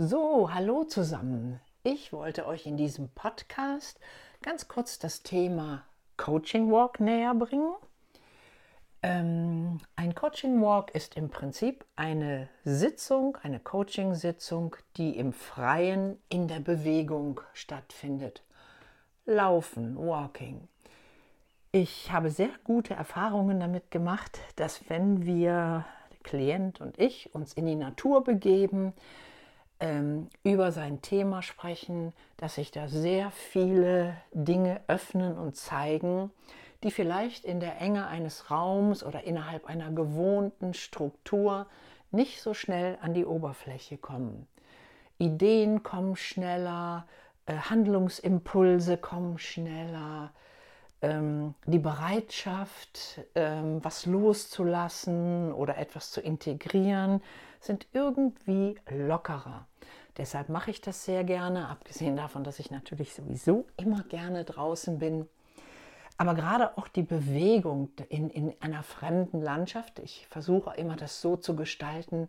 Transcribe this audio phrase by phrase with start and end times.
[0.00, 1.58] So, hallo zusammen.
[1.82, 3.98] Ich wollte euch in diesem Podcast
[4.42, 5.82] ganz kurz das Thema
[6.16, 7.74] Coaching Walk näher bringen.
[9.02, 16.46] Ähm, ein Coaching Walk ist im Prinzip eine Sitzung, eine Coaching-Sitzung, die im Freien in
[16.46, 18.44] der Bewegung stattfindet.
[19.26, 20.68] Laufen, Walking.
[21.72, 27.52] Ich habe sehr gute Erfahrungen damit gemacht, dass wenn wir, der Klient und ich, uns
[27.52, 28.92] in die Natur begeben,
[29.80, 36.30] ähm, über sein Thema sprechen, dass sich da sehr viele Dinge öffnen und zeigen,
[36.82, 41.66] die vielleicht in der Enge eines Raums oder innerhalb einer gewohnten Struktur
[42.10, 44.46] nicht so schnell an die Oberfläche kommen.
[45.18, 47.06] Ideen kommen schneller,
[47.46, 50.32] äh, Handlungsimpulse kommen schneller,
[51.02, 57.22] ähm, die Bereitschaft, ähm, was loszulassen oder etwas zu integrieren,
[57.60, 59.66] sind irgendwie lockerer.
[60.16, 64.98] Deshalb mache ich das sehr gerne, abgesehen davon, dass ich natürlich sowieso immer gerne draußen
[64.98, 65.28] bin.
[66.16, 71.36] Aber gerade auch die Bewegung in, in einer fremden Landschaft, ich versuche immer das so
[71.36, 72.28] zu gestalten,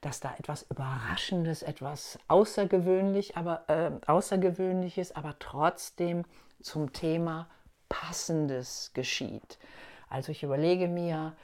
[0.00, 6.24] dass da etwas Überraschendes, etwas Außergewöhnlich, aber, äh, Außergewöhnliches, aber trotzdem
[6.60, 7.48] zum Thema
[7.88, 9.58] Passendes geschieht.
[10.08, 11.34] Also ich überlege mir,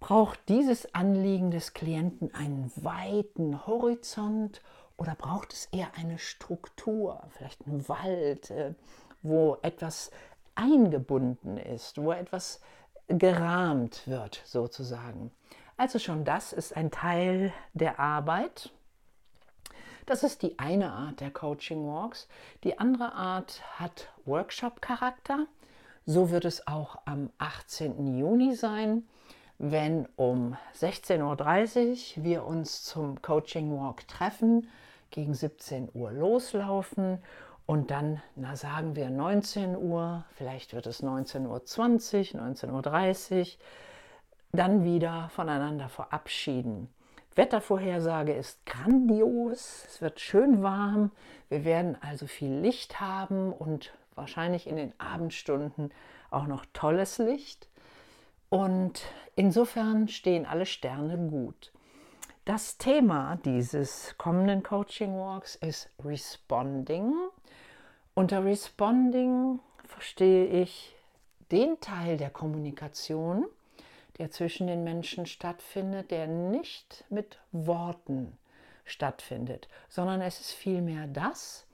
[0.00, 4.60] braucht dieses Anliegen des Klienten einen weiten Horizont
[4.96, 8.74] oder braucht es eher eine Struktur, vielleicht einen Wald, äh,
[9.22, 10.10] wo etwas
[10.54, 12.60] eingebunden ist, wo etwas
[13.08, 15.30] gerahmt wird sozusagen.
[15.76, 18.70] Also schon das ist ein Teil der Arbeit.
[20.06, 22.28] Das ist die eine Art der Coaching Walks.
[22.64, 25.46] Die andere Art hat Workshop-Charakter.
[26.06, 28.18] So wird es auch am 18.
[28.18, 29.06] Juni sein,
[29.58, 34.68] wenn um 16.30 Uhr wir uns zum Coaching Walk treffen,
[35.10, 37.22] gegen 17 Uhr loslaufen
[37.66, 43.46] und dann, na sagen wir 19 Uhr, vielleicht wird es 19.20 Uhr, 19.30 Uhr,
[44.52, 46.92] dann wieder voneinander verabschieden.
[47.34, 51.10] Wettervorhersage ist grandios, es wird schön warm,
[51.48, 55.92] wir werden also viel Licht haben und wahrscheinlich in den Abendstunden
[56.30, 57.68] auch noch tolles Licht.
[58.50, 59.02] Und
[59.34, 61.72] insofern stehen alle Sterne gut.
[62.44, 67.14] Das Thema dieses kommenden Coaching Walks ist Responding.
[68.14, 70.94] Unter Responding verstehe ich
[71.50, 73.46] den Teil der Kommunikation,
[74.18, 78.38] der zwischen den Menschen stattfindet, der nicht mit Worten
[78.84, 81.66] stattfindet, sondern es ist vielmehr das,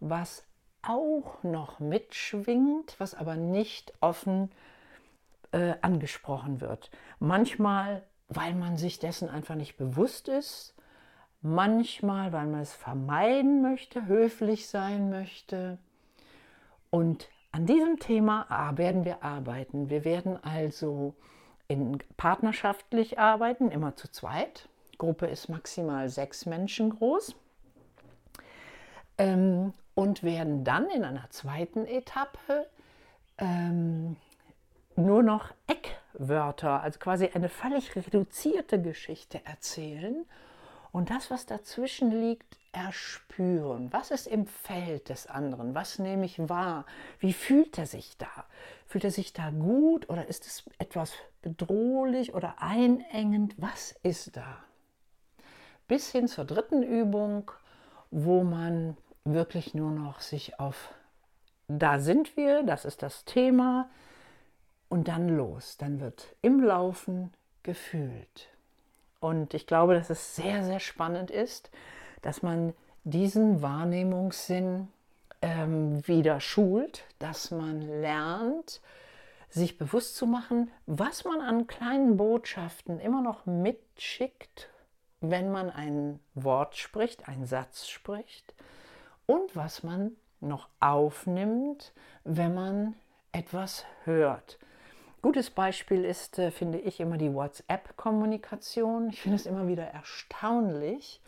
[0.00, 0.44] was
[0.82, 4.50] auch noch mitschwingt, was aber nicht offen
[5.52, 6.90] äh, angesprochen wird.
[7.18, 10.74] Manchmal, weil man sich dessen einfach nicht bewusst ist,
[11.40, 15.78] manchmal, weil man es vermeiden möchte, höflich sein möchte.
[16.90, 18.46] Und an diesem Thema
[18.76, 19.88] werden wir arbeiten.
[19.88, 21.14] Wir werden also
[21.68, 24.68] in partnerschaftlich arbeiten, immer zu zweit.
[24.98, 27.34] Gruppe ist maximal sechs Menschen groß.
[29.18, 32.66] Ähm, und werden dann in einer zweiten Etappe
[33.38, 34.16] ähm,
[34.94, 40.26] nur noch Eckwörter, also quasi eine völlig reduzierte Geschichte erzählen
[40.96, 43.92] und das, was dazwischen liegt, erspüren.
[43.92, 45.74] Was ist im Feld des anderen?
[45.74, 46.86] Was nehme ich wahr?
[47.18, 48.46] Wie fühlt er sich da?
[48.86, 51.12] Fühlt er sich da gut oder ist es etwas
[51.42, 53.54] bedrohlich oder einengend?
[53.58, 54.64] Was ist da?
[55.86, 57.50] Bis hin zur dritten Übung,
[58.10, 60.94] wo man wirklich nur noch sich auf,
[61.68, 63.90] da sind wir, das ist das Thema
[64.88, 65.76] und dann los.
[65.76, 68.48] Dann wird im Laufen gefühlt.
[69.20, 71.70] Und ich glaube, dass es sehr, sehr spannend ist,
[72.22, 74.88] dass man diesen Wahrnehmungssinn
[75.42, 78.80] ähm, wieder schult, dass man lernt,
[79.48, 84.68] sich bewusst zu machen, was man an kleinen Botschaften immer noch mitschickt,
[85.20, 88.54] wenn man ein Wort spricht, einen Satz spricht
[89.26, 91.92] und was man noch aufnimmt,
[92.24, 92.94] wenn man
[93.32, 94.58] etwas hört.
[95.26, 99.08] Gutes Beispiel ist, äh, finde ich, immer die WhatsApp-Kommunikation.
[99.10, 101.20] Ich finde es immer wieder erstaunlich,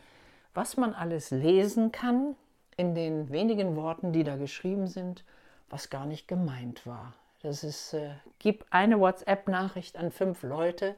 [0.55, 2.37] was man alles lesen kann
[2.77, 5.25] in den wenigen Worten, die da geschrieben sind,
[5.69, 7.15] was gar nicht gemeint war.
[7.43, 10.95] Das ist, äh, gib eine WhatsApp-Nachricht an fünf Leute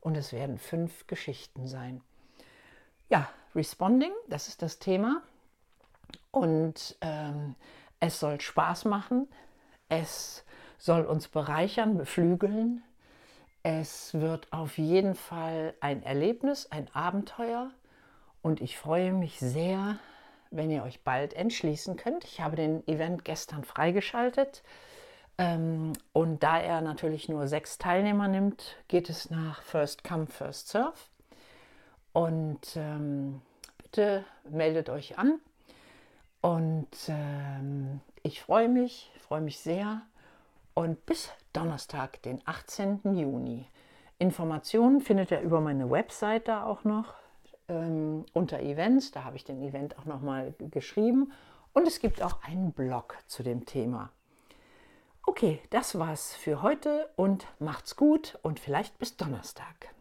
[0.00, 2.00] und es werden fünf Geschichten sein.
[3.08, 5.20] Ja, Responding, das ist das Thema.
[6.30, 7.56] Und ähm,
[7.98, 9.26] es soll Spaß machen,
[9.88, 10.44] es
[10.78, 12.82] soll uns bereichern, beflügeln.
[13.62, 17.70] Es wird auf jeden Fall ein Erlebnis, ein Abenteuer.
[18.42, 19.98] Und ich freue mich sehr,
[20.50, 22.24] wenn ihr euch bald entschließen könnt.
[22.24, 24.62] Ich habe den Event gestern freigeschaltet.
[25.38, 30.68] Ähm, und da er natürlich nur sechs Teilnehmer nimmt, geht es nach First Come, First
[30.68, 30.94] Serve.
[32.12, 33.42] Und ähm,
[33.82, 35.40] bitte meldet euch an.
[36.40, 40.02] Und ähm, ich freue mich, freue mich sehr.
[40.76, 43.00] Und bis Donnerstag, den 18.
[43.14, 43.66] Juni.
[44.18, 47.14] Informationen findet ihr über meine Webseite auch noch
[47.68, 49.10] ähm, unter Events.
[49.10, 51.32] Da habe ich den Event auch nochmal geschrieben.
[51.72, 54.10] Und es gibt auch einen Blog zu dem Thema.
[55.24, 59.95] Okay, das war's für heute und macht's gut und vielleicht bis Donnerstag.